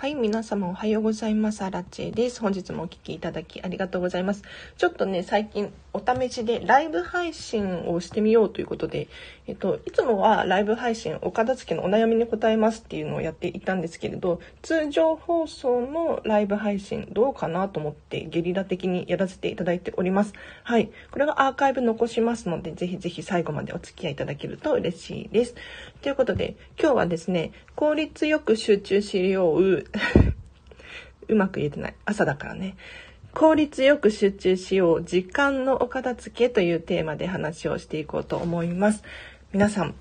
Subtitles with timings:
[0.00, 1.62] はい、皆様おはようございます。
[1.62, 2.40] アラチェです。
[2.40, 4.44] 本日もお聴きいただきありがとうございます。
[4.76, 9.08] ちょっとね、最近お試しでライブ配信をしてみようということで、
[9.46, 20.34] えっと、いつもはライブ配信、お片付けのお悩みに答えますっていうのをやっていたんですけれど、通常放送のライブ配信どうかなと思ってゲリラ的にやらせていただいております。
[20.62, 20.90] はい。
[21.10, 25.54] これはアーカイブ残しますので、ぜひぜひ最後までお付き合いいただけると嬉しいです。
[26.02, 29.84] ということで、今日はですね、効率よく集中しよう
[31.28, 31.94] うまく言えてない。
[32.04, 32.76] 朝だからね。
[33.34, 35.04] 効率よく集中しよう。
[35.04, 39.04] 時間のお片付けというテーマで話をしていこうと思います。
[39.52, 39.94] 皆さん、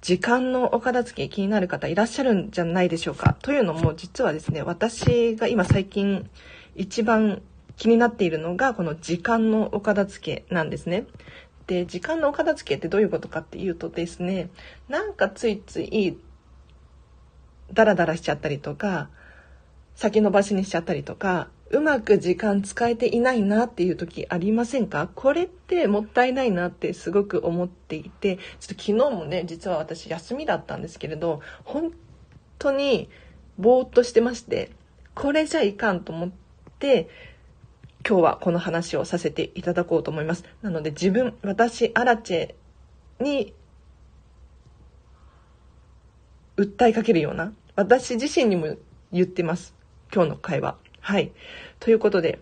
[0.00, 3.36] 時間のお片付け気になる方いらっしゃるんじゃないでしょうか？
[3.42, 6.30] というのも、実はですね、私が今最近
[6.76, 7.42] 一番
[7.76, 11.06] 気になっているのが、この時間のお片付けなんですね。
[11.66, 14.48] で、時間のお片付けってどういうことかっていうとですね、
[14.88, 16.16] なんかついつい
[17.72, 19.10] ダラダラしちゃったりとか、
[19.94, 25.10] 先延ばしにしちゃったりとか、うまく時間使えていないなっていう時ありませんか？
[25.14, 31.92] これってもったいないなってすごく思っていて、ちょっと昨日もね、実は私休みだったんですけれど、本
[32.58, 33.10] 当に
[33.58, 34.70] ぼーっとしてまして、
[35.14, 36.30] これじゃいかんと思っ
[36.78, 37.08] て、
[38.08, 40.44] 今日はこの話をさせていただこうと思います。
[40.62, 42.54] なので自分、私、アラチェ
[43.22, 43.52] に
[46.56, 48.76] 訴えかけるような、私自身にも
[49.12, 49.74] 言ってます。
[50.14, 50.78] 今日の会話。
[51.00, 51.32] はい。
[51.80, 52.40] ということで、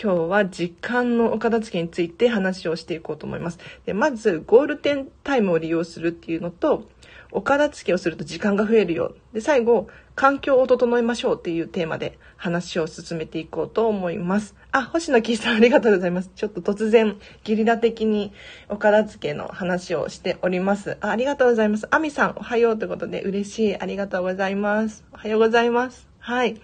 [0.00, 3.58] 今日は時間のお片付けについて話をしていこうと思います。
[3.86, 6.86] でまず、ゴールデンタイムを利用するっていうのと、
[7.32, 9.14] お片付けをすると時間が増えるよ。
[9.32, 14.54] で、最後、環境を整えましょうっていうテーマで話を進めていこうと思います。
[14.70, 16.30] あ、星野キーさんありがとうございます。
[16.34, 18.32] ちょっと突然、ゲリラ的に
[18.68, 20.98] お片付けの話をしております。
[21.00, 21.86] あありがとうございます。
[21.90, 23.76] アミさん、おはようということで嬉しい。
[23.78, 25.04] ありがとうございます。
[25.12, 26.08] おはようございます。
[26.18, 26.60] はい。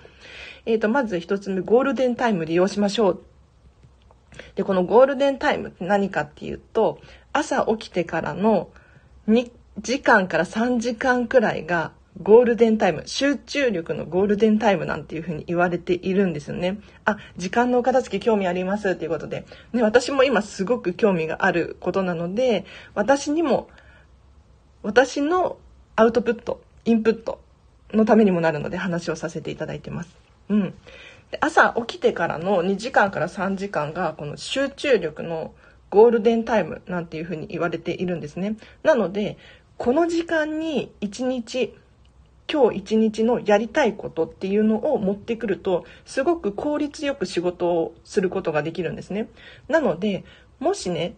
[0.66, 3.22] えっ、ー、と、まず一つ目、ゴールデンタイム利用しましょう。
[4.54, 6.98] で、このゴールデンタイムって何かっていうと、
[7.32, 8.70] 朝起きてからの
[9.28, 16.78] 2時間から3時間くらいがゴールデンタイム、集中力のゴールデンタイムなんていうふうに言われているんですよね。
[17.04, 19.46] あ、時間のお片付け興味ありますっていうことで。
[19.72, 23.68] ね、私も今すごく興味があることなので、私にも、
[24.82, 25.56] 私の
[25.96, 27.40] アウトプット、インプット
[27.94, 30.21] のためにもなるので話をさせていただいてます。
[30.48, 30.74] うん。
[31.30, 35.54] で朝起きてからの2時間から3時間がこの集中力の
[35.92, 38.56] ゴールデンタイムなんていうふうに言われているんですね。
[38.82, 39.36] なので、
[39.76, 41.74] この時間に1日、
[42.50, 49.28] 今日一日のやりたいことっていうのを持ってくると、すごく効率よく仕事をすることができるんですね。
[49.68, 50.24] なので、
[50.60, 51.14] もしね、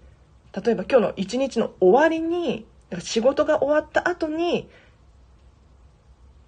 [0.64, 2.66] 例えば今日の一日の終わりに、
[2.98, 4.68] 仕事が終わった後に、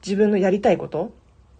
[0.05, 1.13] 自分のやりたいこと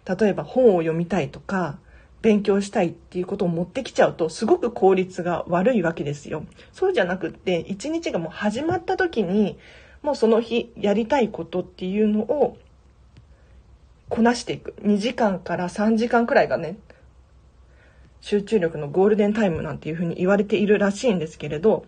[0.09, 1.79] 例えば本を読みたいとか、
[2.23, 6.45] 勉強したいっていうことを持ってきちゃうと、すごく効率が悪いわけですよ。
[6.73, 9.59] そうじゃなくって、一日がもう始まった時に、
[10.03, 12.57] もうその日やりたいことっていうのを
[14.09, 14.75] こなしていく。
[14.83, 16.79] 2時間から3時間くらいがね、
[18.21, 21.85] 集中力のゴールデンタイムなんていうふうに言われているらしいんですけれど、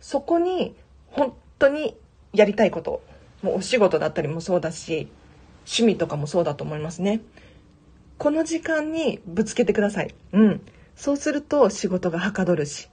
[0.00, 0.74] そこに
[1.08, 1.96] 本当に
[2.32, 3.02] やりたいこと、
[3.42, 5.08] もうお仕事だったりもそうだし、
[5.64, 7.20] 趣味とかもそうだと思いますね。
[8.18, 10.14] この時間にぶつけてください。
[10.32, 10.60] うん。
[10.96, 12.88] そうすると仕事がはかどるし、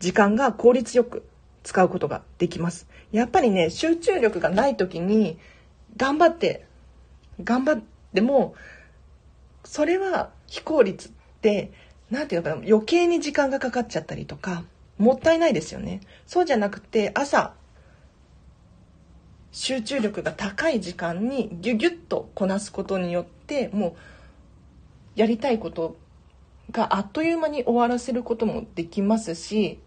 [0.00, 1.24] 時間が効率よく
[1.62, 2.86] 使うことができます。
[3.12, 5.38] やっぱりね、集中力がない時に、
[5.96, 6.64] 頑張って、
[7.42, 7.82] 頑張っ
[8.14, 8.54] ても、
[9.64, 11.72] それは非効率って、
[12.10, 14.64] なんていうのかな、余計に時間がかかっちゃったりとか、
[14.98, 16.00] もったいないですよね。
[16.26, 17.54] そうじゃなくて、朝、
[19.52, 23.92] 集中力が高い時間にギュギュッとこなすことによってもう
[25.14, 25.96] やりたいこと
[26.70, 29.78] があっという間に終わらせることもできますし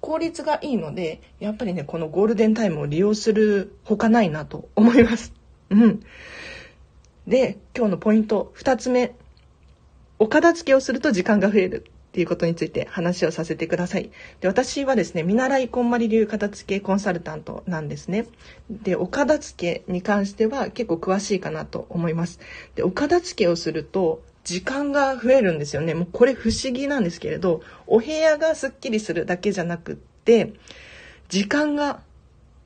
[0.00, 5.32] 効率がいいのでやっぱりねこのゴールデンタイムを利用するほかないなと思います。
[5.70, 6.00] うん。
[7.26, 9.12] で今日のポイント2つ目
[10.18, 14.10] お片付けをすると時間が増えるっていうことについて話をさせてください。
[14.40, 18.26] で、私はですね、見習いこんまり流片付けコンサルタントなんですね。
[18.68, 22.40] で、お片付けに関しては結構詳しいかなと思います。
[22.74, 25.94] で、お片付けをすると、時間が増えるんですよね。
[25.94, 30.54] もうこれ不思議なんですけれど、お部屋がすっきりするだけじゃなくって、
[31.28, 32.00] 時間が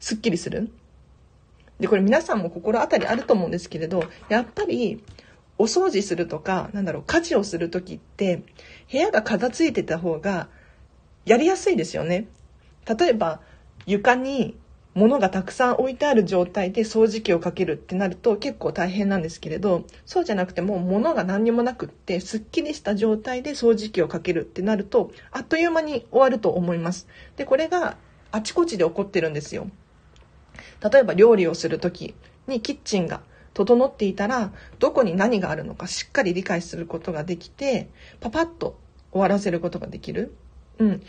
[0.01, 0.71] すっきりする。
[1.81, 5.05] で、これ皆さんも心当たりあると思うんですけれど、やっぱり
[5.59, 8.43] お掃除するとか、なんだろう、家事をするときって、
[8.91, 10.49] 部屋が片付いてた方が
[11.25, 12.27] やりやすいですよね。
[12.87, 13.41] 例えば、
[13.87, 14.57] 床に
[14.95, 27.97] 物がたくさん置いてある状態で掃除機をかけるってなると結構大変なんですけれどそうじゃなくてもう物が何にもなくってすっきりした状態で掃除機をかけるってなるとあっという間に終わると思いますでこれが
[28.31, 29.69] あちこちで起こってるんですよ
[30.93, 32.15] 例えば料理をする時
[32.47, 33.21] にキッチンが
[33.55, 37.89] 整っていたらどこに何があるのかしっかり理解することができて
[38.21, 38.79] パパッと
[39.13, 40.35] 終わらせることができる。
[40.79, 41.03] うん。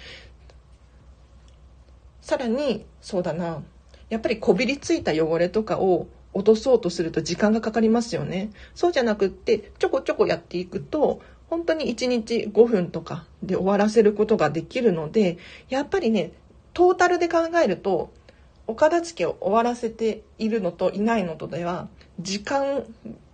[2.21, 3.63] さらにそうだな。
[4.09, 8.51] やっぱりこびりついた汚れとかを落とそうとすると時間がかかりますよね。
[8.75, 15.38] そうじゃなくってちょこちょこやっていくと本当に1日5分とかで終わらせることができるので
[15.69, 16.33] やっぱりね
[16.74, 18.12] トータルで考えると
[18.67, 21.88] お片付けを終わらせているのといないのとでは
[22.19, 22.85] 時間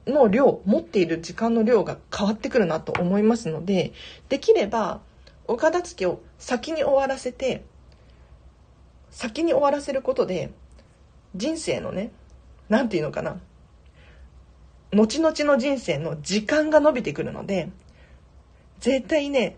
[0.07, 3.94] の量持っている時間の量が変わってくるなと思いますので
[4.30, 5.01] できれば
[5.48, 7.63] お片付けを先に終わらせて
[9.10, 10.51] 先に終わらせることで
[11.36, 12.12] 人生のね
[12.69, 13.39] 何て言うのかな
[14.94, 17.69] 後々の人生の時間が伸びてくるので
[18.80, 19.57] 絶対ね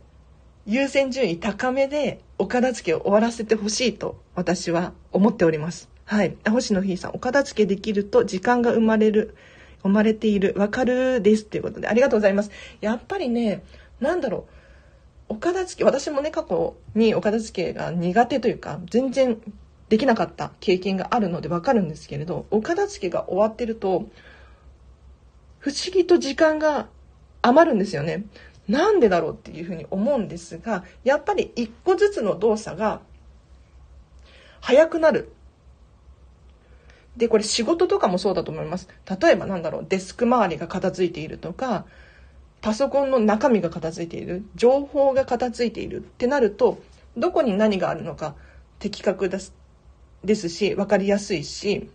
[0.65, 5.89] 優先順位高めでお片付けを終わらせてほしいと私は思っております。
[6.05, 6.35] はい。
[6.49, 9.35] 星野ひいさん、お片付けできると時間が生まれる、
[9.83, 12.51] 生まれている、わかるですということで、ありがとうございます。
[12.81, 13.63] やっぱりね、
[13.99, 14.47] なんだろ
[15.29, 19.41] う、お片付け、私もね、過去にお片付けが苦手というか、全然
[19.89, 24.09] できなかった経験があるのでわかるんですけれど、お片付けが終わってると、
[25.59, 26.87] 不思議と時間が
[27.41, 28.25] 余るんですよね。
[28.67, 33.01] なんでだろうっていうふうに思うんですが、やっぱり一個ずつの動作が
[34.61, 35.33] 早くなる。
[37.17, 38.87] で、これ仕事とかもそうだと思います。
[39.21, 41.85] 例えばなんだろう、デスク周りが片付いているとか、
[42.61, 46.79] パソコンの中身が片付いている、情報が片付いているってなると、
[47.17, 48.35] どこに何があるのか
[48.79, 49.53] 的確です
[50.23, 51.89] ですし、分かりやすいし、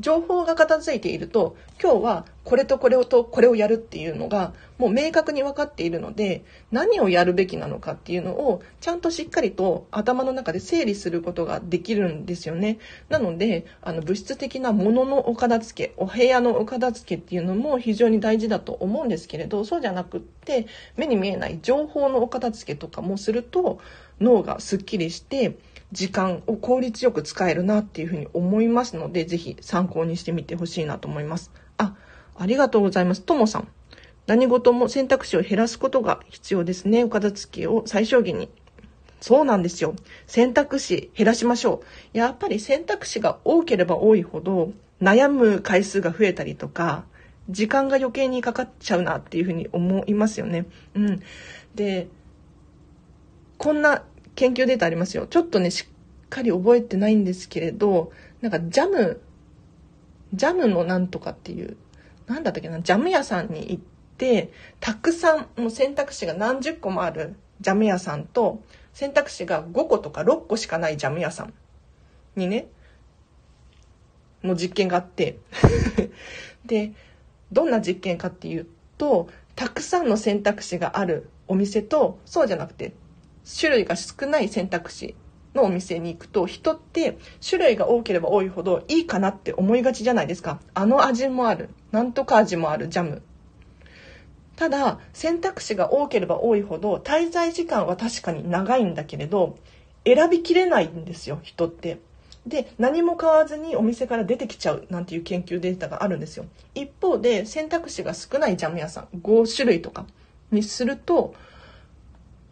[0.00, 12.78] 情報が片付いていると今日はこれとこれをとこれをやるっていうのがもう明確に分かっているので何をやるべきなのかっていうのをちゃんとしっかりと頭の中で整理することができるんですよね。
[13.08, 20.66] なのであの物質的なもののお片付けお部屋のお片付けっていうのも非常に大事だと思うんですけれどそうじゃなくって
[20.96, 23.78] 目に見えない情報のお片付けとかもすると
[24.20, 25.56] 脳がすっきりして
[25.94, 31.52] 時間を効率よく使えるなっていうふうに思いますので、ぜひ参考にしてみてほしいなと思います。
[31.78, 31.94] あ、
[32.36, 33.22] ありがとうございます。
[33.22, 33.68] ともさん。
[34.26, 37.04] 何事も選択肢を減らすことが必要ですね。
[37.04, 38.48] お片付けを最小限に。
[39.20, 39.94] そうなんですよ。
[40.26, 41.82] 選択肢減らしましょ
[42.14, 42.18] う。
[42.18, 47.04] やっぱり選択肢が多ければ多いほど悩む回数が増えたりとか、
[47.50, 50.66] 時間が余計にかかっちゃうなっていうふうに思いますよね。
[50.94, 51.22] うん。
[51.74, 52.08] で、
[53.58, 54.02] こんな
[54.36, 55.26] 研究データありますよ。
[55.26, 59.20] ちょっとね、しっかり覚えてないんですけれど、なんかジャム、
[60.32, 61.76] ジャムのなんとかっていう、
[62.26, 63.82] なんだったっけな、ジャム屋さんに行っ
[64.18, 71.52] て、たくさん、もう選択肢が何十個もあるジャム屋さんと、選択肢が5個とか6個しかないジャム屋さん
[72.36, 72.68] にね、
[74.42, 75.38] の実験があって
[76.64, 76.92] で、
[77.50, 78.66] どんな実験かっていう
[78.98, 82.92] と、たくさんの選択肢があるお店と、そうじゃなくて、
[83.44, 85.14] 種類が少ない選択肢
[85.54, 90.60] のお店に行くと人って種類が多ければ多いほどいいかなって思いがちじゃないですか。
[90.74, 91.70] あの味もある。
[91.92, 93.22] なんとか味もあるジャム。
[94.56, 99.56] ただ選択肢が多ければ多いほど滞在時間は確かに長いんだけれど
[100.06, 101.98] 選びきれないんですよ人って。
[102.46, 104.86] で何も買わずにお店から出てきちゃう。
[104.90, 106.46] なんていう研究データがあるんですよ。
[106.74, 110.06] 一方で選択肢が少ないジャム屋さん5種類とか
[110.50, 111.34] にすると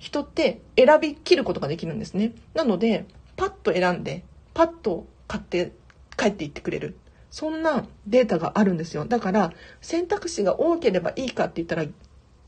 [0.03, 2.33] 人って選びきることができるんですね。
[2.55, 3.07] なので、
[3.37, 5.71] パッと選んで、パッと買って
[6.17, 6.97] 帰っていってくれる。
[7.31, 9.05] そんなデータがあるんですよ。
[9.05, 11.85] だから、選択肢が多ければいいかって言ったら、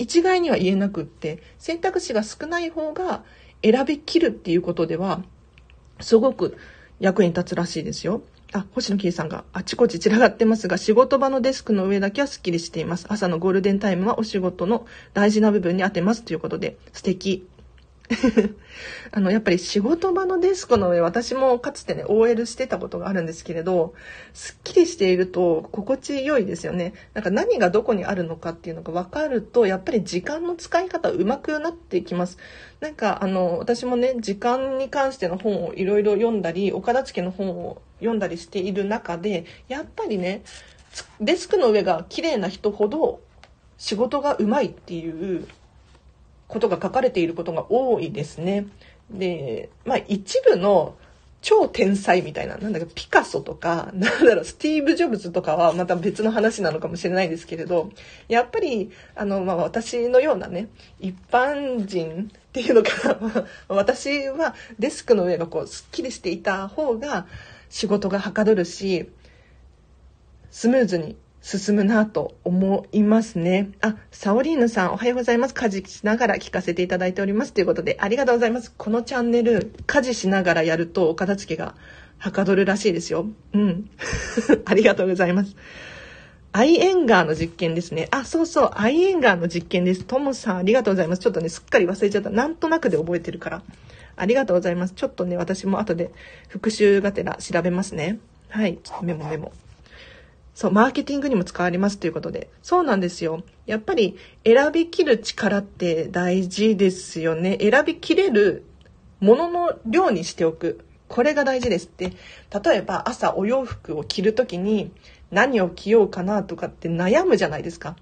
[0.01, 3.23] 一概には言えなくって、選択肢が少ない方が
[3.63, 5.23] 選びきるっていうことでは、
[6.01, 6.59] すごく
[6.99, 8.25] 役に立つらしいですよ。
[8.55, 13.05] あ、星野キーさんがあちこち散らがってますが、仕事場のデスクの上だけはスッキリしています。
[13.09, 17.49] 朝のゴールデンタイムはお仕事の大事な部分に当てますということで、素敵。
[19.11, 23.95] あの、やっぱり仕事場のデスクの上、私もかつてね、OL してたことがあるんですけれど、
[24.35, 26.93] すっきりしていると心地よいですよね。
[27.15, 32.39] なんか何がどこにあるのかっていうのが分かると、やっぱり時間の使い方上手くなっていきます。
[32.81, 40.43] なんか、あの、私もね、時間に関しての本をいろいろ読んだり、岡田付の本を読んだりしている中で、やっぱりね、
[41.21, 43.21] デスクの上が綺麗な人ほど
[43.79, 45.47] 仕事がうまいっていう
[46.47, 48.67] ことが書かれていることが多いですね。
[49.11, 50.97] で、まあ一部の
[51.45, 57.91] 超天才みたいな、なんだかピカソとか、なんだろう、スティーブ・ジョブズとかはまた別の話なのかもしれないですけれど、
[58.29, 60.69] やっぱり、あの、まあ、私のようなね、
[61.01, 63.19] 一般人っていうのか、
[63.69, 67.27] 私はデスクの上がこう、スッキリしていた方が
[67.75, 69.11] 仕事がはかどるし、
[70.53, 73.73] スムーズに進むなと思いますね。
[73.81, 75.55] あ、サオリーヌさんおはようございます。
[75.55, 77.53] 家事しながら聞かせていただいております。
[77.53, 78.73] ということで、ありがとうございます。
[78.79, 81.75] このチャンネル、家事しながらやるとお片付けが
[82.19, 83.27] はかどるらしいですよ。
[83.53, 83.91] うん。
[84.67, 85.57] ありがとうございます。
[86.53, 88.07] アイエンガーの実験ですね。
[88.13, 90.05] あ、そうそう、アイエンガーの実験です。
[90.05, 91.23] トムさん、ありがとうございます。
[91.23, 92.31] ちょっとね、すっかり忘れちゃった。
[92.31, 93.63] なんとなくで覚えてるから。
[94.17, 94.95] ありがとうございます。
[94.95, 96.11] ちょっとね、私も後で
[96.49, 98.19] 復習がてら調べますね。
[98.49, 98.79] はい。
[99.03, 99.53] メモメモ。
[100.55, 102.49] そう、マーケティングにも使われますということで。
[102.63, 103.43] そうなんですよ。
[103.67, 107.59] やっぱり選びきる力って大事ですよね。
[107.61, 108.65] 選びきれる
[109.21, 110.85] ものの量にしておく。
[111.09, 112.13] これが大事ですって。
[112.65, 114.93] 例えば朝お洋服を着るときに
[115.33, 117.97] 何を着ようかなとかって悩むじゃないですか。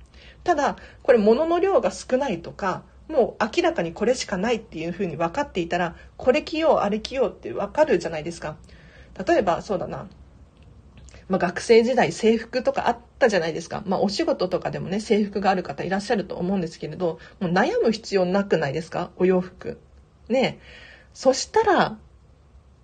[0.44, 8.56] ただ、これ物の量が少ないとか、もう明らかにこれしかないっていうふうに分かっていたら、これ着よう、あれ着ようって分かるじゃないですか。
[9.26, 10.08] 例えば、そうだな。
[11.28, 13.82] まあ、学生時代制服とかあったじゃないですか。
[13.86, 19.10] まあ、お仕事とかでもね、制服がある方いらっしゃると思うんですけれど、もう悩む必要なくないですか？
[19.16, 19.78] お洋服。
[20.28, 20.58] ね
[21.14, 21.98] そしたら、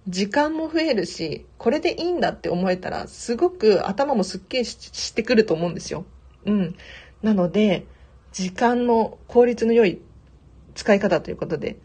[0.06, 6.06] 時間も増えるし、これでいいんだって思えたら、すごく頭もすっきりしてくると思うんですよ。
[6.47, 6.76] うん。
[7.23, 7.87] なので、
[8.32, 10.00] 時間の効率の良い
[10.78, 11.76] 使い方ということで、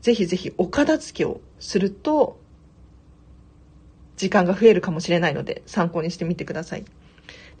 [0.00, 2.40] ぜひぜひお片付けをすると、
[4.16, 6.84] 時間が増えるかもしれないので参考にしてみてください。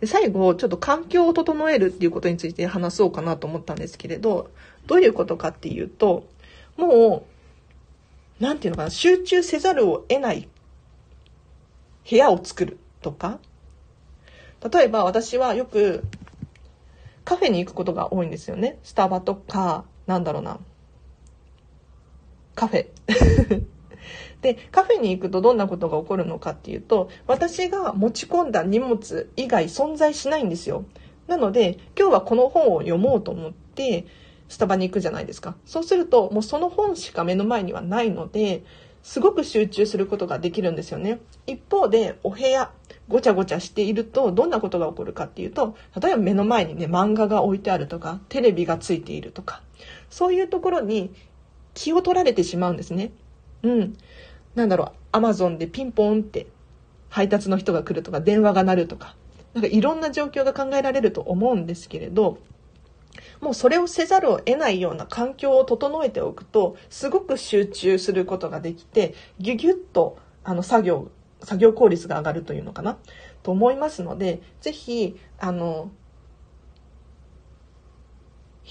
[0.00, 4.50] で最後、ちょっと環境を整えるっていうことについて話そうかなと思ったんですけれど、
[4.86, 6.26] どういうことかっていうと、
[6.78, 7.26] も
[8.40, 10.48] う、なんていうのかな、集中せざるを得ない
[12.08, 13.40] 部屋を作るとか、
[14.72, 16.02] 例えば私はよく
[17.26, 18.78] カフェに行くことが多いんですよね。
[18.82, 20.58] スタバとか、なんだろうな。
[22.54, 22.86] カフェ。
[24.42, 30.84] で、カフェに行くとどんなことが起こるのかっていうと、私が持ち込んだ荷物以外存在しないんですよ。
[31.28, 34.04] なので、今日はこの本を読もうと思って、
[34.48, 35.56] スタバに行くじゃないですか。
[35.64, 38.64] そうすると、もうその本しか目の前にはないので、
[39.02, 41.20] すごく集中することができるんですよね。
[41.46, 42.70] 一方で、お部屋、
[43.08, 49.62] ごちゃごちゃしていると、どんなことが起こるかっていうと、例えば目の前にね、漫画が置いてあるとか、テレビがついているとか、
[50.08, 51.12] そういうところに
[51.74, 53.12] 気を取られてしまうんですね。
[53.62, 53.96] うん。
[54.54, 56.46] なんだろう、アマゾンでピンポンって
[57.08, 59.16] 配達の人が来るとか、電話が鳴るとか、
[59.52, 62.38] なんかいろんな状況が考えられると思うんですけれど、
[63.42, 71.10] もうそれをせざるを得ないような環境を整えておくと、すごく集中することができて、ギュギュッとあの作業、
[71.42, 72.98] 作業効率が上がるというのかな、
[73.42, 75.90] と思いますので、ぜひ、あの、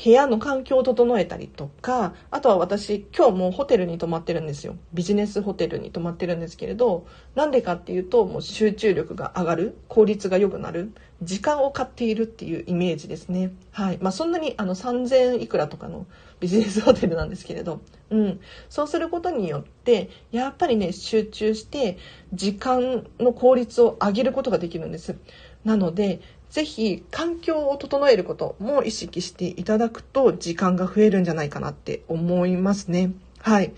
[0.04, 4.76] 部屋の環境を整えたりとか、あとは私今日もうホテルに泊まってるんですよ。
[4.94, 7.06] ビジネスホテルに泊まってるんですけれど、
[7.36, 10.92] なんでかっていうともう集中力が上がる、効率が良くなる、
[11.22, 13.52] 時間を買っているっていうイメージですね。
[13.70, 14.00] はい。
[14.02, 16.08] まあそんなにあの3000いくらとかの
[16.40, 18.40] ビジネスホテルなんですけれど、うん。
[18.70, 21.98] そうすることによって、やっぱりね、集中して
[22.34, 25.16] 時間の効率を上げることができるんです。
[25.64, 33.14] なので、ぜひ環境を整えることも意識していただくと時間が増えるんじゃないかなって思いますね。
[33.40, 33.74] はい。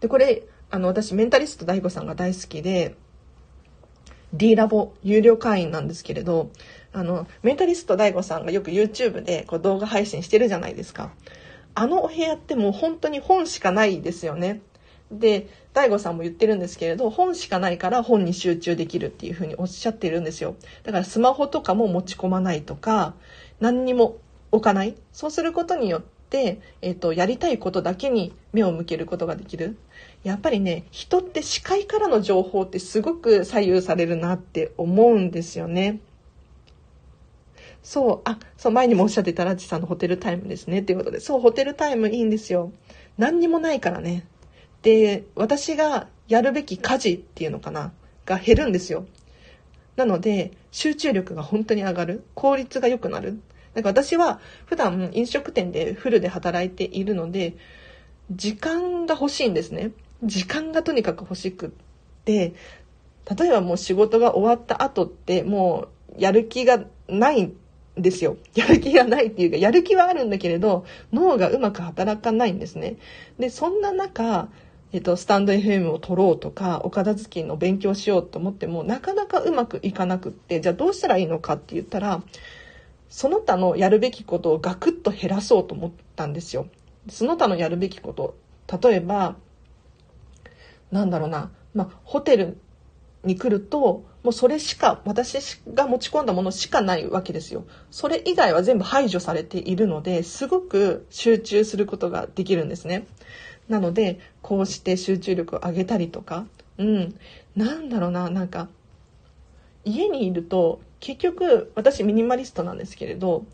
[0.00, 2.96] で、これ、あの、私メンタリスト DAIGO さんが大好きで、
[4.34, 6.50] D ラボ有料会員なんですけれど、
[6.92, 11.12] あの、メンタリスト DAIGO さんがよく YouTube でこう動画配信してるじゃないですか。
[11.76, 14.62] あのお部屋ってもう本当に本しかないですよね。
[15.12, 20.56] で、大悟さんも言ってるんですけれど、本しかないから本に集中できるっていうふうにおっしゃってるんですよ。
[20.84, 23.12] だからスマホとかも持ち込まないとか、
[23.60, 24.16] 何にも
[24.52, 24.96] 置かない。
[25.12, 29.76] そうすることによって、えっ、ー、と、やりたいことだけに目を向けることができる。
[30.24, 36.00] やっぱりね、人って視界からの情報ってすごく左右されるなって思うんですよね。
[37.82, 40.80] そう、あ、そう、前にもおっしゃってたラチさんのホテルタイムですね。
[40.80, 42.72] っていうことで、そう、ホテルタイムいいんですよ。
[43.18, 44.26] 何にもないからね。
[44.86, 47.92] で、私がやるべき家事っていうのかな、
[48.24, 49.04] が減るんですよ。
[49.96, 52.22] なので、集中力が本当に上がる。
[52.34, 53.40] 効率が良くなる。
[53.74, 57.56] なんか私は普段飲食店でフルで働いているので、
[58.30, 59.90] 時間が欲しいんですね。
[60.22, 61.70] 時間がとにかく欲しくっ
[62.24, 62.54] て、
[63.36, 67.56] 例えばもう仕事が終わった後ってもうやる気がないん
[67.96, 68.36] ですよ。
[68.54, 72.98] やる気がないっていうか、やる気はあるんだけれど、脳がうまく働かないんですね。
[73.36, 74.48] で、そんな中、
[74.92, 82.22] えっと、スタンド FM を取ろうとか、お片付けの勉強しようと思っても、なかなかうまくいかなくって、じゃあどうしたらいいのかって言ったら、
[83.08, 86.68] その他のやるべきことをガクッと減らそうと思ったんですよ。
[87.08, 88.36] その他のやるべきこと。
[88.82, 89.36] 例えば、
[90.90, 92.58] なんだろうな、まあ、ホテル
[93.24, 97.64] に来ると、もうそれしか、私が持ち込んだものしかないわけですよ。
[97.90, 103.06] それ以外は全部排除されているので、すごく集中することができるんですね。
[103.68, 106.46] なので、こうして集中力を上げたりとか、
[106.78, 107.18] うん、
[107.56, 108.68] なんだろうな、なんか、
[109.84, 113.44] 家にいると、結局、私ミニマリストなんですけれど、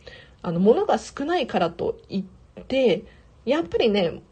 [0.42, 2.25] あの、物が少ないからといっ
[2.69, 3.04] て、
[3.45, 4.23] やっぱりね、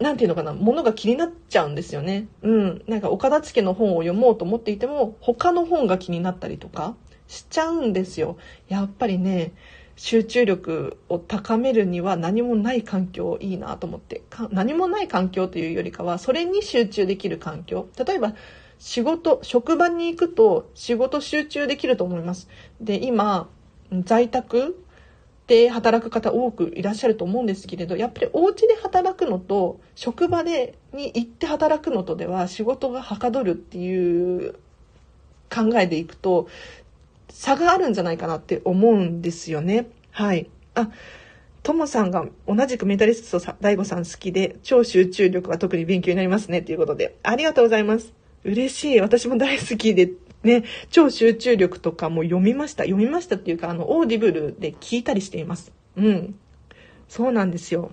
[0.00, 2.26] なんていうのかな、ものが気になっちゃうんですよね。
[2.42, 2.82] うん。
[2.88, 6.96] なんか、岡田付の本を読もうと思っていても、他の本が気になったりとか
[7.28, 8.36] しちゃうんですよ。
[8.68, 9.52] やっぱりね、
[9.96, 14.22] 集中力を高めるには何もない環境いいなと思って。
[14.50, 17.88] 何もない環境というよりかはそれに集中できる環境。
[18.04, 18.34] 例えば
[18.78, 22.48] 仕事職場に行くと仕事集中できると思います。
[22.80, 23.48] で今
[24.04, 24.84] 在宅
[25.46, 34.54] で働く方多くいらっしゃると思うんですけれどやっぱりお家で働くのと職場でに行って働くのとでは仕事がはかどるっていう
[35.54, 36.48] 考えでいくと
[37.34, 39.88] 差があるんじゃないかなって思うんですよね。
[40.12, 40.48] はい。
[40.74, 40.90] あ、
[41.64, 47.16] ともさんが同じくメタリスト大悟さん好きで、超集中力が特に勉強になりますね、ということで。
[47.24, 48.14] ありがとうございます。
[48.44, 49.00] 嬉しい。
[49.00, 50.12] 私も大好きで、
[50.44, 52.84] ね、超集中力とかも読みました。
[52.84, 55.72] 読みましたっていうか、あの、 Audible で聞いたりしています。
[55.96, 56.38] うん。
[57.08, 57.90] そうなんですよ。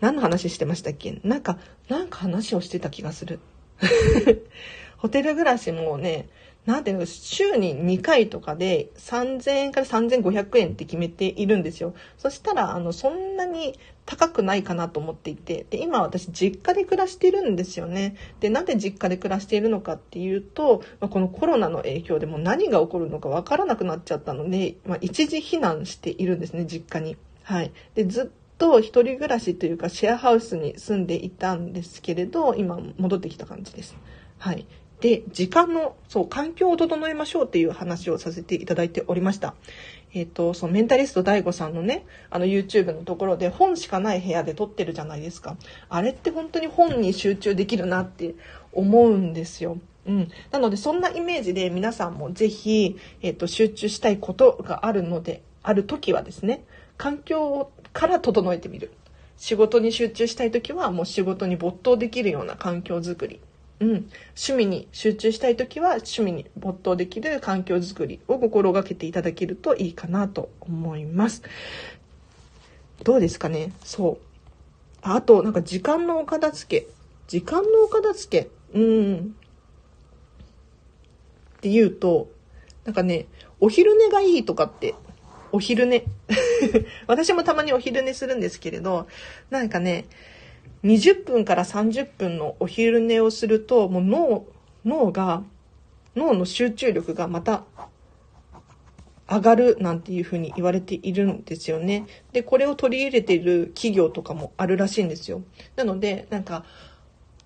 [0.00, 1.20] 何の話してましたっけ？
[1.24, 3.40] なんか、なんか話をしてた気がする。
[4.98, 6.28] ホテル暮らしもね、
[6.66, 11.94] なんていうの、週に2回とかで3000円から3500円って決めているんですよ。
[12.16, 18.16] そしたら、あの、そんなに高くないかなと思っていて、で、今私実家で暮らしているんですよね。
[18.40, 27.16] で、なんで実家で暮らしているのかっていうと、まあ、このコロナの影響でも何が起こるのかわからなくなっちゃったので、まあ、一時避難しているんですね、実家に。
[27.42, 27.72] はい。
[27.94, 33.96] で、ずっと一人暮らしというかシェアハウスに住んでいたんですけれど、今戻ってきた感じです。
[34.38, 34.66] はい。
[35.04, 39.54] で、時間の、そう、環境を整えましょうっていう話をさせていただいておりました。
[40.14, 45.58] えっ、ー、と、そのメンタリスト DAIGO さんのね、あの YouTube のところで本しかない部屋で撮ってるじゃないですか。
[45.90, 48.34] あれって本当に本に集中できるなって
[48.72, 49.76] 思うんですよ。
[50.06, 50.30] うん。
[50.50, 56.64] なので、そんなイメージで皆さんもぜひ、えっ、ー、と、集中したいことがあるので、ある時はですね、
[56.96, 58.90] 環境から整えてみる。
[59.36, 63.40] 仕事に集中したい時はもう仕事に没頭できるような環境づくり。
[63.84, 63.90] うん、
[64.34, 71.42] 趣味に集中したい時は趣味に没頭できる環境づくりを心がけていただけるといいかなと思います。
[73.02, 73.72] どうですかね？
[73.84, 74.18] そう。
[75.02, 76.86] あと、なんか時間のお片付け。
[77.28, 78.78] 時間のお片付け？
[78.78, 79.16] うん。
[81.58, 82.30] って言うと、
[82.86, 83.26] なんかね、
[83.60, 84.94] お昼寝がいいとかって、
[85.52, 86.04] お昼寝。
[87.06, 89.08] 私もたまにお昼寝するんですけれど、
[89.50, 90.06] なんかね、
[90.84, 94.46] 20分から30分のお昼寝をすると、もう脳、
[94.84, 95.42] 脳が、
[96.14, 97.64] 脳の集中力がまた
[99.28, 102.06] 上がるなんていうふうに言われているんですよね。
[102.32, 105.42] で、これを取り入れている企業とかもあるらしいんですよ。
[105.76, 106.64] なので、なんか、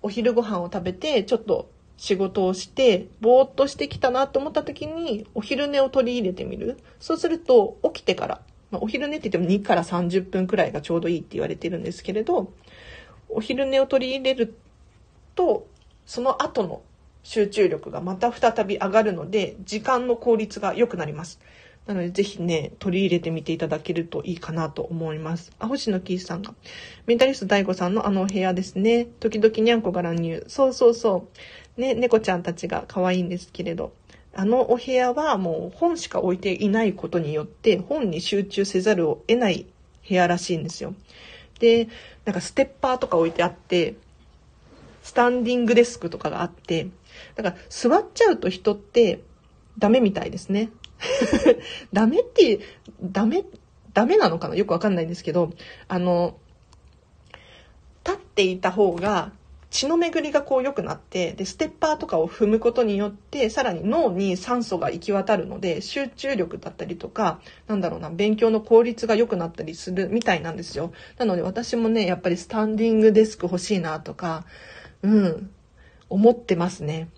[0.01, 6.77] お昼ご飯を食べて、ちょっと仕事をして、ぼーっとしてきたなと思った時に、お昼寝を取り入れてみる。
[6.99, 12.53] そうすると、起きてから、まあ、お昼寝って言っても2から30分くらいがちょうどいいって言われてるんですけれど、
[13.29, 14.55] お昼寝を取り入れる
[15.35, 15.67] と
[16.05, 16.81] その後の
[17.23, 21.39] 集中力がまた再び上がるので時間の効率が良くなります。
[21.85, 25.51] なのでぜひね取り入れてみていただけるといいかなと思います。
[25.59, 26.53] あ星野キースさんが。
[27.07, 29.05] メンタリスト DAIGO さんのあのお部屋ですね。
[29.19, 30.43] 時々にゃんこが乱入。
[30.47, 31.27] そうそうそ
[31.77, 31.81] う。
[31.81, 33.91] ね猫ちゃんたちが可愛いんですけれど。
[34.35, 39.65] あのお部屋はもう本しか置いていないことによって本に集中せざるを得ない
[40.07, 40.93] 部屋らしいんですよ。
[41.59, 41.87] で、
[42.25, 43.95] なんかステッパーとか置いてあって、
[45.03, 46.87] スタンディングデスクとかがあって、
[47.35, 49.21] だから座っちゃうと人って
[49.77, 50.69] ダメみたいですね。
[51.93, 52.59] ダメって、
[53.01, 53.43] ダメ、
[53.93, 54.55] ダメなのかな？
[54.55, 55.51] よくわかんないんですけど、
[55.87, 56.37] あの、
[58.05, 59.31] 立っていた方が
[59.69, 70.91] 血の巡りがこう良くなって、で、ステッパーとかを踏むことによって、さらに脳に酸素が行き渡るので、集中力だったりとか、なんだろうな、勉強の効率が良くなったりするみたいなんですよ。
[71.17, 74.45] なので私もね、やっぱりスタンディングデスク欲しいなとか、
[75.03, 75.51] うん、
[76.09, 77.09] 思ってますね。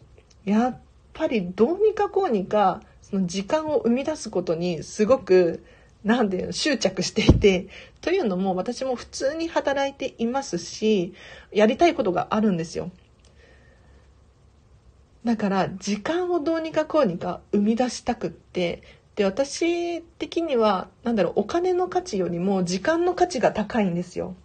[0.44, 0.80] やっ
[1.14, 5.64] ぱりどうにかこうにか、その時間を生み出すことにすごく
[6.04, 7.68] なんで執着していて、
[8.02, 11.14] というのも私も普通に働いていますし、
[11.52, 12.92] やりたいことがあるんですよ。
[15.24, 18.82] だから時間をどうにかこうにか生み出したくって、
[19.16, 24.36] で、私的には、なんだろう、お金の価値よりも時間の価値が高いんですよ。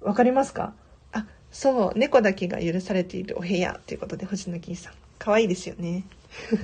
[0.00, 0.72] わかりますか？
[1.12, 4.92] あ、そう、猫だけが許されているお部屋ということで、星野金さん。
[5.18, 6.04] 可愛いですよね。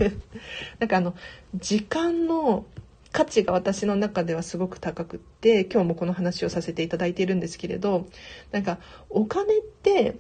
[0.79, 1.15] なんかあの、
[1.55, 2.65] 時間の
[3.13, 8.09] 価値が私の中ではすごく高くって、今日もこの話をさせていただいているんですけれど、
[8.51, 8.79] なんか
[9.11, 10.17] お金って、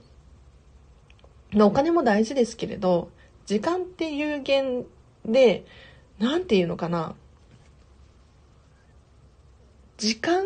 [1.55, 3.11] お金も大事ですけれど、
[3.47, 4.85] 時間って有限
[5.25, 5.65] で、
[6.19, 7.15] なんていうのかな。
[9.97, 10.45] 時間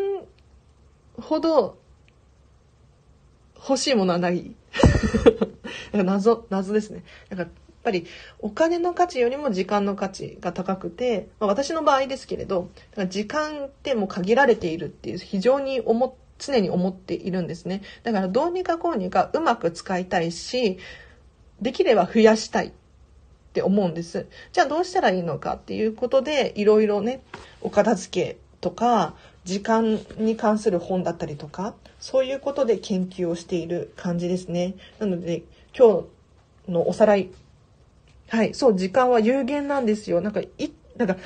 [1.20, 1.78] ほど
[3.56, 4.54] 欲しいものはない。
[5.92, 7.02] 謎、謎ですね。
[7.28, 7.50] なんか
[7.87, 8.05] ぱり
[8.40, 12.70] お金の価値よりも時間の価値が高くて、まあ、私の場合ですけれど
[13.09, 17.81] 時間ってもう限られているっていう非常に思常に思っているんですね。
[18.03, 20.79] だからどうにかこうにかうまく使いたいし
[21.62, 22.72] できれば増やしたいっ
[23.55, 24.27] て思うんです。
[24.53, 27.22] じゃあどうしたらいいのかっていうことでいろいろね
[27.62, 34.75] お片付けとか時間に関する本だったりとかそういうことで研究をしている感じですね。
[34.99, 35.44] なので
[35.75, 36.03] 今
[36.66, 37.31] 日のおさらい
[38.28, 40.20] はい、そう、時間は有限なんですよ。
[40.20, 40.50] なんか、い、
[40.96, 41.16] なんか、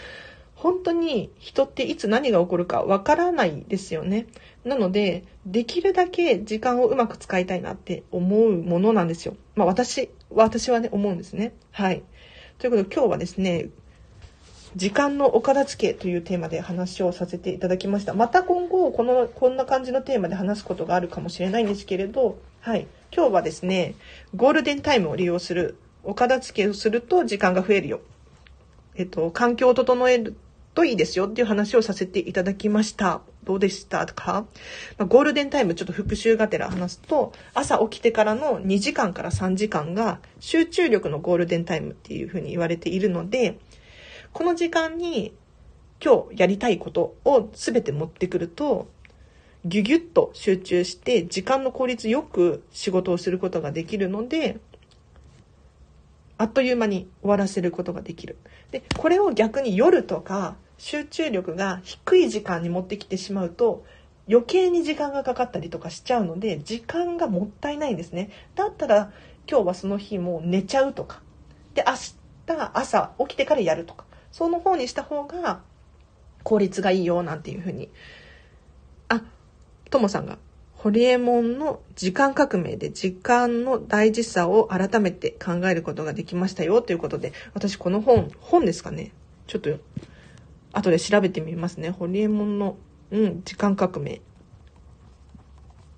[0.54, 4.26] 本当に人っていつ何が起こるかわからないですよね。
[4.62, 9.36] なので、できるだけ時間をうまく使いたいなって思うものなんですよ。
[9.54, 11.54] まあ私、私はね、思うんですね。
[11.70, 12.02] はい。
[12.58, 13.70] ということで今日はですね、
[14.76, 18.12] 時間のお片付けというテーマで話をさせていただきました。
[18.12, 22.86] また今後、この、こんな感じのテーマで話すことがあるかもしれないんですけれど、はい。
[23.12, 23.94] 今日はですね、
[24.36, 28.00] ゴールデンタイムを利用するお片付けをすると時間が増えるよ。
[28.94, 30.34] えっと、環境を整える
[30.74, 33.20] といいですよっていう話をさせていただきました。
[33.44, 34.46] どうでしたか、
[34.98, 43.58] まあ、ゴールデンタイムちょっと復習がてら話すと、朝起きてからの2時間から3時間が集中力のゴールデンタイムっていうふうに言われているので、
[44.32, 45.34] この時間に
[46.02, 48.88] 今日やりたいことを全て持ってくると、
[49.64, 54.58] ギュギュッと集中して時間の効率よく仕事をすることができるので、
[56.40, 58.38] あっという間に終わらせることができる。
[58.70, 63.84] で、これを逆に夜とか集中力が低い時間に持ってきてしまうと
[64.26, 68.30] 余計に時間がかかったりとかしちゃうので時間がもったいないんですね。
[68.54, 69.12] だったら
[69.46, 71.20] 今日はその日もう寝ちゃうとか。
[71.74, 71.92] で、明
[72.46, 74.06] 日朝起きてからやるとか。
[74.32, 75.60] その方にした方が
[76.42, 77.90] 効率がいいよなんていうふうに。
[79.10, 79.20] あ、
[79.90, 80.38] ともさんが
[80.82, 89.12] ホリエモンの時間革命で時間の大事さを改めて考えることができましたよということで、私この本、本ですかね？
[89.46, 89.78] ちょっと、
[90.72, 91.90] 後で調べてみますね。
[91.90, 92.78] ホリエモンの、
[93.10, 94.22] うん、時間革命。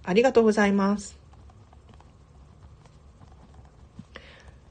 [0.02, 1.16] ありがとうございます。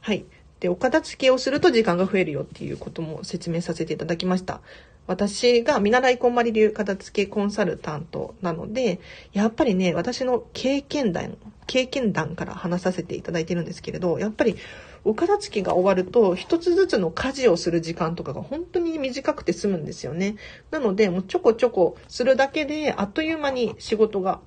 [0.01, 0.25] はい。
[0.59, 4.59] で、お片付けをすると時間が増えるよっていうことも説明させていただきました。
[5.07, 8.99] 私が見習いこんまり流片付けコンサルタントなので、
[9.33, 11.37] やっぱりね、私の経験談、
[11.67, 14.55] 経験談から話させていただいてるんですけれど、やっぱり
[15.03, 20.35] お片付けが終わると、一つずつの家事をする時間とかが本当に短くて済むんですよね。
[20.69, 24.39] なので、もうちょこちょこするだけで、あっという間に仕事が、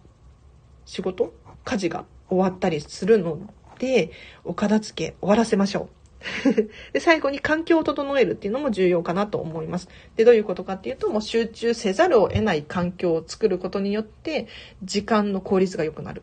[0.86, 1.34] 仕事？
[1.64, 3.38] 家事が終わったりするの
[3.78, 4.12] で、
[4.44, 6.03] お片付け終わらせましょう。
[6.92, 9.88] で、最後に環境を整えるっていうのも重要かなと思います。
[10.16, 14.46] で、どういうことかっていうと、もう集中せざるを得ない環境を作ることによって、
[14.82, 16.22] 時間の効率が良くなる。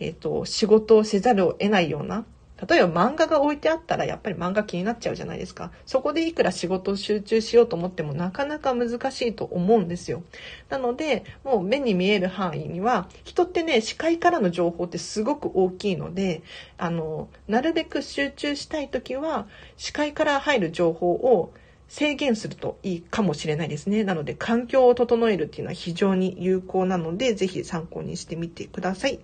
[0.00, 2.24] えっ、ー、と、仕事をせざるを得ないような
[2.68, 5.72] 例えば漫画が置いてあったらやっぱり漫画気になっちゃうじゃないですか。
[5.86, 10.22] そこでいくら仕事を集中しようと思ってもなかなか難しいと思うんですよ。
[10.68, 16.42] なので、もう目に見える範囲には、人ってね、視界からの情報ってすごく大きいので、
[16.78, 21.52] あの、なるべく集中したい時は、視界から入る情報を
[21.92, 24.02] 制限するといいかもしれないですね。
[24.02, 29.20] なので、環境を整えるっていうのは非常に有効なので、ぜひ参考にしてみてください。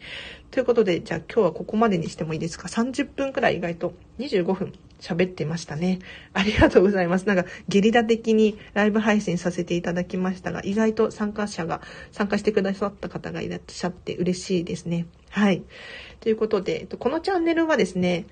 [0.51, 6.01] ということで、じゃあ今日はここまでにしてもいいですか ?30 分くらい意外と25分喋ってましたね。
[6.35, 7.27] ありがとうございます。
[7.27, 11.81] なんかゲリラ的にライブ配信させていただきましたが、意外と参加者が、
[12.13, 15.07] 参加してくださった方がいらっしゃって嬉しいですね。
[15.31, 15.63] はい。
[16.21, 18.27] ということで、このチャンネルはですね、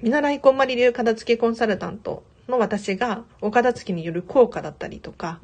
[0.00, 5.40] 見習いこんまり流片付けコンサルタントの私がお片付けによる効果だったりとか、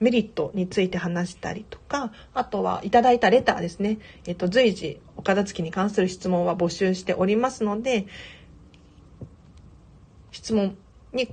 [0.00, 3.98] メリットについて話したりとか、あとはいただいたレターですね。
[4.26, 8.06] えっと、随時お片付けに関する質問は募集しておりますので、
[10.30, 10.78] 質問
[11.12, 11.28] に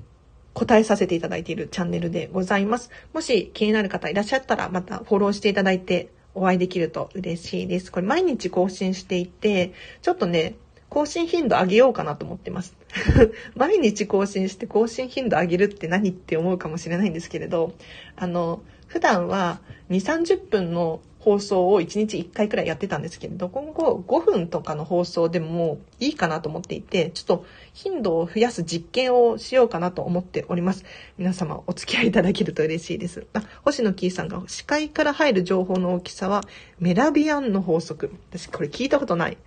[0.53, 2.89] 答えさせていただいているチャンネルでございます。
[3.13, 7.89] もし気になる方いらっしゃったら、またフォローしていただいてお会いできると嬉しいです。
[7.89, 10.55] これ毎日更新していて、ちょっとね、
[10.95, 12.73] 更新頻度上げようかなと思ってます。
[13.53, 17.73] 毎日更新して更新頻度上げるって何って思うかもしれないんですけれど、
[18.15, 30.85] あの、普段は2、30分の放送を1日1回くらいやってたんですけれど、今後5分とかの放送でもいいかなと思っていて、ちょっと頻度を増やす実験をしようかなと思っております。
[31.17, 33.27] 皆様お付き合いいただけると嬉しいです。
[33.33, 36.45] あ、星野キーさんが視界から入る情報の大きさは
[36.79, 38.13] メラビアンの法則。
[38.29, 39.37] 私これ聞いたことない。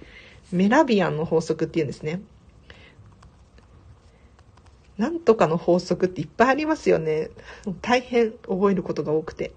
[0.52, 2.20] メラビアンの法則っていうんですね。
[4.96, 7.30] なんとかの法則っていっぱいありますよね。
[7.82, 9.52] 大変覚えることが多くて。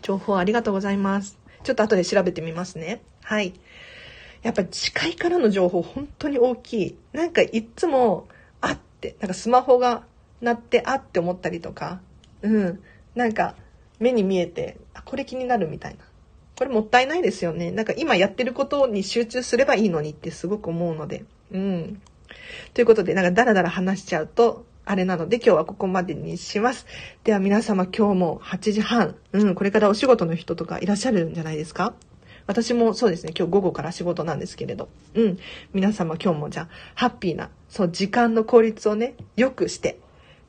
[0.00, 1.38] 情報ありがとうございます。
[1.64, 3.02] ちょっと後で調べてみますね。
[3.22, 3.54] はい。
[4.42, 6.96] やっぱ視界からの情報本当に大きい。
[7.12, 8.28] なんかいつも、
[8.60, 10.04] あって、なんかスマホが
[10.40, 12.00] 鳴ってあって思ったりとか、
[12.42, 12.82] うん。
[13.14, 13.54] なんか
[13.98, 16.04] 目に見えて、あ、これ気になるみたいな。
[16.56, 17.70] これもったいないですよね。
[17.70, 21.24] なんか今やってることに集中すればいいのにってすごく思うので。
[21.52, 22.02] うん。
[22.74, 26.86] ということで、なんかダラダラ話しちゃうと、あれなので今日はここまでにします。
[27.24, 31.94] では皆様今日も8時半、うん、これからお仕事の人とかいらっしゃるんじゃないですか？
[32.48, 35.38] 私もそうですね、今日午後から仕事なんですけれど、うん、
[35.72, 39.98] 皆様今日もじゃあ、ハッピーな、そう、時間の効率をね、良くして、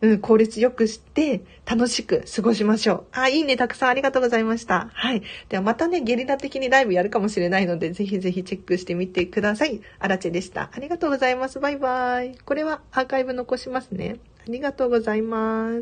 [0.03, 3.03] うん、効率よくして、楽しく過ごしましょう。
[3.13, 4.89] あ、いいね、たくさんありがとうございました。
[4.91, 5.23] はい。
[5.47, 9.79] ではまたね、ゲリラ的にライブやるかもしれないので、ぜひぜひチェックしてみてください。
[9.99, 10.69] アラチェでした。
[10.73, 11.61] ありがとうございます。
[11.61, 12.35] バイバイ。
[12.43, 14.17] これはアーカイブ残しますね。
[14.41, 15.71] ありがとうございます。